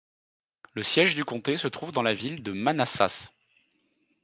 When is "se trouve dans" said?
1.57-2.01